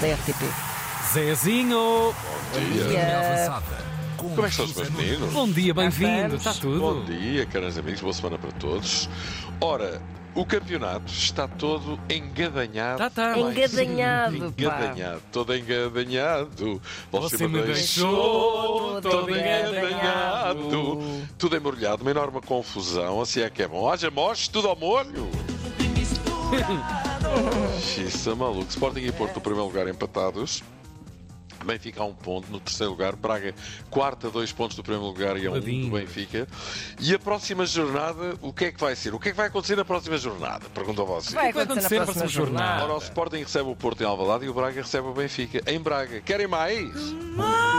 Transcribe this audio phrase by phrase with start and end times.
[0.00, 0.44] da RTP.
[1.12, 2.14] Zezinho!
[2.54, 3.52] dia.
[4.16, 5.32] Como é que estão os meus meninos?
[5.32, 6.36] Bom dia, bem-vindo.
[6.36, 6.80] Está tudo?
[6.80, 9.10] Bom dia, caros amigos, boa semana para todos.
[9.60, 10.00] Ora,
[10.34, 12.98] o campeonato está todo engadanhado.
[12.98, 13.38] Tá, tá.
[13.38, 14.62] Engadanhado, pá.
[14.62, 16.82] Engadanhado, todo engadanhado.
[17.12, 20.58] Você me deixou todo engadanhado.
[21.36, 23.20] Tudo embrulhado, uma enorme confusão.
[23.20, 23.90] Assim é que é bom.
[23.90, 25.28] Haja moches, tudo ao molho.
[27.80, 28.70] Xissa maluco.
[28.70, 30.62] Sporting e Porto, no primeiro lugar, empatados.
[31.64, 33.54] Benfica a um ponto, no terceiro lugar, Braga,
[33.90, 36.48] quarta, dois pontos do primeiro lugar e a um do Benfica.
[36.98, 39.14] E a próxima jornada, o que é que vai ser?
[39.14, 40.66] O que é que vai acontecer na próxima jornada?
[40.72, 41.34] Pergunto a vocês.
[41.34, 42.84] Vai que vai acontecer na próxima jornada.
[42.84, 45.78] Ora, o Sporting recebe o Porto em Alvalade e o Braga recebe o Benfica em
[45.78, 46.20] Braga.
[46.22, 46.90] Querem mais?
[46.90, 47.69] Que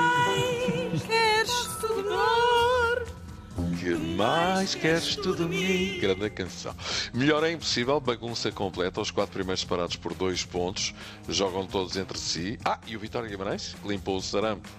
[4.21, 5.97] mais queres tu de mim?
[5.99, 6.75] Grande canção.
[7.11, 9.01] Melhor é impossível, bagunça completa.
[9.01, 10.93] Os quatro primeiros separados por dois pontos.
[11.27, 12.59] Jogam todos entre si.
[12.63, 14.69] Ah, e o Vitória Guimarães, que limpou o sarampo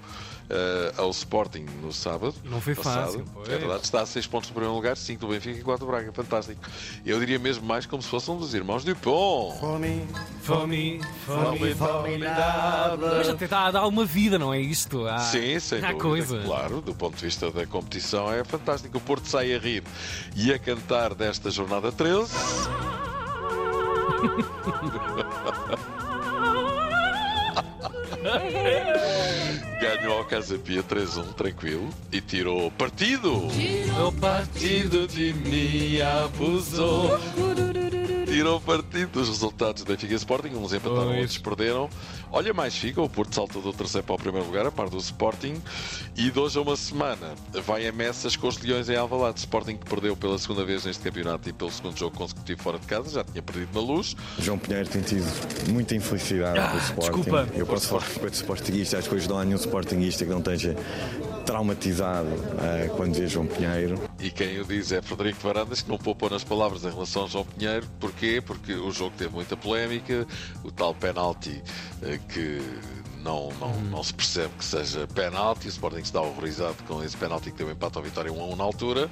[0.96, 2.34] ao Sporting no sábado.
[2.44, 3.04] Não foi passado.
[3.06, 3.48] fácil, pois.
[3.48, 5.90] É verdade, está a seis pontos no primeiro lugar, cinco do Benfica e quatro do
[5.90, 6.12] Braga.
[6.12, 6.60] Fantástico.
[7.04, 9.58] Eu diria mesmo mais como se fosse um dos irmãos Dupont.
[9.58, 10.06] Fome,
[10.42, 11.00] fome,
[12.98, 15.06] Mas até está a dar uma vida, não é isto?
[15.06, 16.02] Há, Sim, sem há dúvida.
[16.02, 16.42] coisa.
[16.42, 18.98] Claro, do ponto de vista da competição é fantástico.
[18.98, 19.82] O Porto sai a rir
[20.36, 22.32] e a cantar desta jornada 13.
[29.80, 33.48] Ganhou ao Casa Pia 3-1, tranquilo, e tirou partido.
[34.06, 37.18] O partido de mim abusou.
[38.42, 40.48] Tirou partido dos resultados da Benfica e Sporting.
[40.56, 41.88] Uns empataram, outros perderam.
[42.32, 43.00] Olha, mais fica.
[43.00, 45.62] O Porto saltou do terceiro para o primeiro lugar, a par do Sporting.
[46.16, 49.38] E de hoje a uma semana vai a Messas com os Leões em Alvalade.
[49.38, 52.86] Sporting que perdeu pela segunda vez neste campeonato e pelo segundo jogo consecutivo fora de
[52.88, 53.10] casa.
[53.10, 54.16] Já tinha perdido na luz.
[54.40, 55.24] João Pinheiro tem tido
[55.70, 57.12] muita infelicidade Ah, com o Sporting.
[57.22, 57.48] desculpa.
[57.54, 60.74] Eu posso falar respeito Sportingista, acho que hoje não há nenhum Sportingista que não esteja
[61.42, 62.28] traumatizado
[62.62, 64.00] eh, quando vê João Pinheiro.
[64.18, 67.28] E quem o diz é Frederico Varandas, que não poupou nas palavras em relação a
[67.28, 67.86] João Pinheiro.
[68.00, 68.42] Porquê?
[68.44, 70.26] Porque o jogo teve muita polémica,
[70.64, 71.62] o tal penalti
[72.02, 72.60] eh, que
[73.22, 75.66] não, não, não se percebe que seja penalti.
[75.66, 78.56] O Sporting está horrorizado com esse penalti que deu empate ao Vitória 1 a 1
[78.56, 79.10] na altura.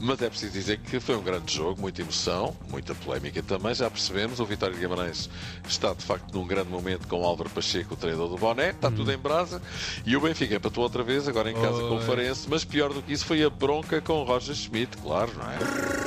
[0.00, 3.90] Mas é preciso dizer que foi um grande jogo, muita emoção, muita polémica também, já
[3.90, 4.40] percebemos.
[4.40, 5.28] O Vitória de Guimarães
[5.68, 8.70] está de facto num grande momento com o Álvaro Pacheco, o treinador do Boné.
[8.70, 9.60] Está tudo em brasa.
[10.04, 12.04] E o Benfica empatou outra vez, agora em casa com o.
[12.04, 12.46] Farense.
[12.48, 16.03] Mas pior do que isso foi a bronca com o Roger Schmidt, claro, não é?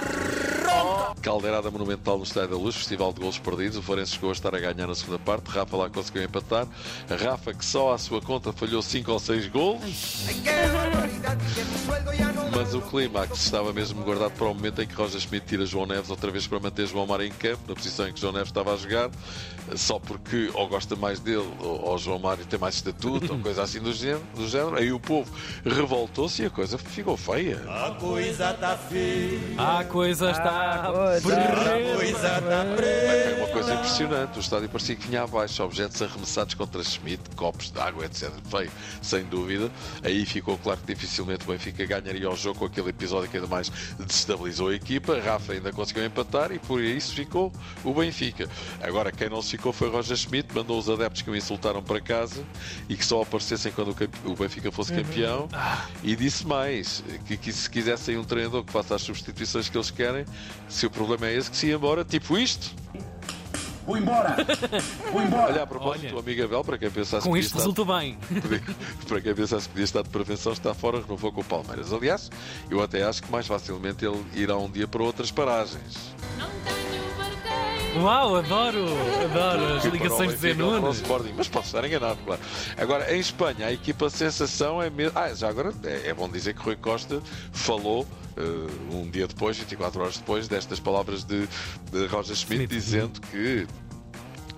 [1.21, 3.77] Caldeirada monumental no Estádio da Luz, Festival de Golos Perdidos.
[3.77, 5.49] O Farense chegou a estar a ganhar na segunda parte.
[5.49, 6.67] Rafa lá conseguiu empatar.
[7.09, 10.27] A Rafa, que só à sua conta falhou 5 ou 6 golos.
[12.55, 15.85] Mas o clímax estava mesmo guardado para o momento em que Roger Schmidt tira João
[15.85, 18.49] Neves outra vez para manter João Mário em campo, na posição em que João Neves
[18.49, 19.11] estava a jogar,
[19.75, 23.79] só porque ou gosta mais dele ou, João Mário tem mais estatuto ou coisa assim
[23.79, 24.23] do género.
[24.35, 24.75] Do género.
[24.75, 25.31] Aí o povo
[25.65, 27.61] revoltou-se e a coisa ficou feia.
[27.67, 30.91] A coisa tá feia, A coisa está.
[31.07, 32.41] Coisa.
[33.37, 34.37] uma coisa impressionante.
[34.37, 38.29] O estádio parecia que vinha abaixo, objetos arremessados contra Schmidt, copos de água, etc.
[38.49, 39.71] Feio, sem dúvida.
[40.03, 43.47] Aí ficou claro que dificilmente o Benfica ganharia o jogo com aquele episódio que ainda
[43.47, 45.19] mais desestabilizou a equipa.
[45.19, 47.51] Rafa ainda conseguiu empatar e por isso ficou
[47.83, 48.49] o Benfica.
[48.81, 52.01] Agora, quem não se ficou foi Roger Schmidt, mandou os adeptos que o insultaram para
[52.01, 52.43] casa
[52.89, 53.95] e que só aparecessem quando
[54.25, 55.47] o Benfica fosse campeão.
[56.03, 59.91] E disse mais: que, que se quisessem um treinador que faça as substituições que eles
[59.91, 60.25] querem,
[60.67, 62.75] se o problema é esse, que se ia embora, tipo isto.
[63.85, 64.35] Vou embora,
[65.13, 65.45] vou embora.
[65.53, 66.15] Olha, a propósito, Olha.
[66.17, 68.17] o amigo Abel, para quem pensasse Com que isto podia resulta bem.
[68.31, 68.73] estar,
[69.07, 71.93] para quem pensasse que podia estar de prevenção, está fora, renovou com o Palmeiras.
[71.93, 72.29] Aliás,
[72.69, 76.13] eu até acho que mais facilmente ele irá um dia para outras paragens.
[78.01, 78.85] Uau, adoro!
[79.25, 80.97] Adoro as ligações de Zé Nunes.
[80.97, 82.41] Sporting, mas posso estar enganado, claro.
[82.77, 85.17] Agora, em Espanha, a equipa sensação é mesmo.
[85.17, 87.21] Ah, já agora é, é bom dizer que Rui Costa
[87.51, 88.05] falou
[88.37, 91.47] eh, um dia depois, 24 horas depois, destas palavras de,
[91.91, 92.67] de Roger Schmidt, Schmidt.
[92.67, 93.67] dizendo que.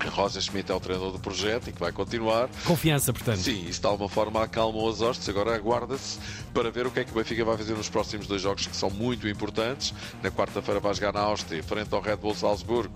[0.08, 2.48] Roger Schmidt é o treinador do projeto e que vai continuar.
[2.64, 3.38] Confiança, portanto.
[3.38, 5.28] Sim, isso de alguma forma acalmou as hostes.
[5.28, 6.18] Agora aguarda-se
[6.54, 8.76] para ver o que é que o Benfica vai fazer nos próximos dois jogos que
[8.76, 9.92] são muito importantes.
[10.22, 12.94] Na quarta-feira vai jogar na Áustria, frente ao Red Bull Salzburgo.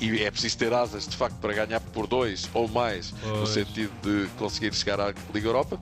[0.00, 3.50] E é preciso ter asas, de facto, para ganhar por dois ou mais, no Pois.
[3.50, 5.78] sentido de conseguir chegar à Liga Europa.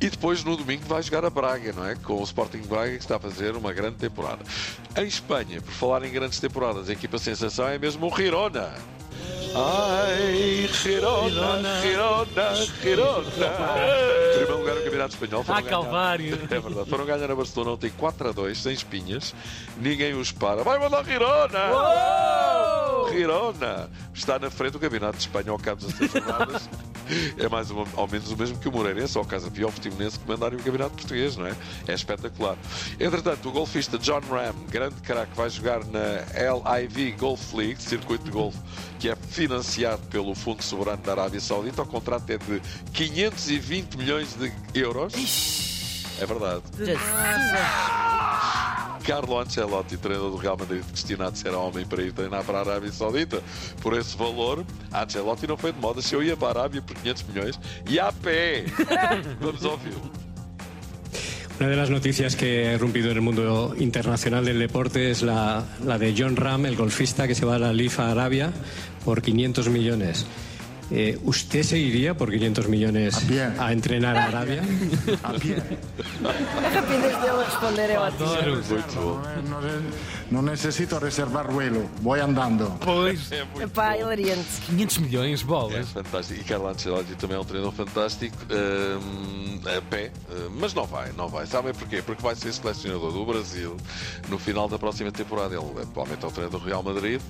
[0.00, 1.94] E depois, no domingo, vai jogar a Braga, não é?
[1.94, 4.42] Com o Sporting Braga, que está a fazer uma grande temporada.
[4.96, 8.72] Em Espanha, por falar em grandes temporadas, a equipa sensação é mesmo o Girona.
[9.54, 13.24] Ai, Girona, Girona, Girona.
[14.30, 15.44] Primeiro lugar no Campeonato Espanhol.
[15.48, 16.38] Ah, ganhar- Calvário.
[16.50, 16.88] É verdade.
[16.90, 19.34] Foram ganhar a Barcelona ontem 4 a 2, sem espinhas.
[19.76, 20.62] Ninguém os para.
[20.62, 21.58] Vai mandar Girona!
[23.10, 23.90] Girona.
[24.14, 26.68] Está na frente do Campeonato de Espanha ao cabo das seis jornadas.
[27.38, 29.70] É mais ou, ou menos o mesmo que o Moreirense ou o Casa Pia ou
[29.70, 31.56] o Portimonense comandarem o Campeonato Português, não é?
[31.88, 32.56] É espetacular.
[33.00, 36.22] Entretanto, o golfista John Ram, grande craque, vai jogar na
[36.78, 38.58] LIV Golf League, circuito de golfe
[39.00, 41.82] que é financiado pelo Fundo Soberano da Arábia Saudita.
[41.82, 42.60] O contrato é de
[42.92, 45.14] 520 milhões de euros.
[46.20, 46.62] É verdade.
[49.10, 52.60] Carlo Ancelotti, treinador do Real Madrid, destinado a ser homem para ir treinar para a
[52.60, 53.42] Arábia Saudita.
[53.82, 56.00] Por esse valor, Ancelotti não foi de moda.
[56.00, 58.66] Se eu ia para a Arábia por 500 milhões, ia a pé.
[59.40, 60.12] Vamos ouvi-lo.
[61.58, 65.64] Una de las noticias que ha irrumpido en el mundo internacional del deporte es la,
[65.84, 68.52] la de John Ram, el golfista que se va a la LIFA Arabia
[69.04, 70.24] por 500 millones.
[70.92, 73.42] Eh, ¿Usted se iría por 500 millones A pie.
[73.58, 74.62] a entrenar a Arabia?
[75.22, 75.56] A pie.
[76.24, 77.98] A rapidez dele a responder é.
[77.98, 79.22] Muito bom.
[79.48, 79.90] No, ne-
[80.30, 81.88] no necesito reservar vuelo.
[82.02, 82.76] Voy andando.
[82.84, 84.44] Pois, É Epá, hilariante.
[84.66, 85.88] 500 milhões, É bolas.
[85.90, 86.40] fantástico.
[86.40, 88.36] E Carlo Ancelotti também é um treinador fantástico.
[89.66, 90.10] a pé,
[90.58, 91.46] mas não vai, não vai.
[91.46, 92.02] Sabem porquê?
[92.02, 93.76] Porque vai ser selecionador do Brasil
[94.28, 95.54] no final da próxima temporada.
[95.54, 97.20] Ele atualmente é o treinador do Real Madrid,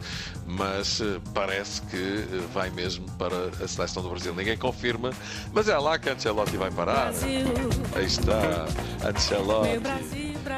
[0.47, 4.35] mas eh, parece que eh, vai mesmo para a seleção do Brasil.
[4.35, 5.11] Ninguém confirma,
[5.53, 7.13] mas é lá que Ancelotti vai parar.
[7.95, 8.67] Aí está,
[9.09, 9.81] Ancelotti.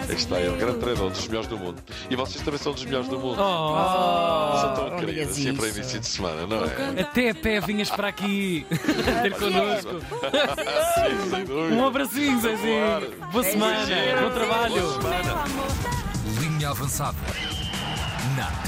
[0.08, 1.82] Aí está ele, grande treinador, um dos melhores do mundo.
[2.08, 3.36] E vocês também são dos melhores do mundo.
[3.40, 5.78] Oh, São tão queridos, sempre a isso.
[5.78, 7.00] início de semana, não é?
[7.00, 10.00] até a pé vinhas para aqui ter connosco.
[10.94, 11.74] Sim, sem dúvida.
[11.74, 13.14] Um abracinho, Zezinho.
[13.32, 13.86] Boa semana,
[14.22, 14.74] bom trabalho.
[14.82, 15.44] Boa semana.
[16.40, 17.18] Linha avançada.
[18.36, 18.62] Na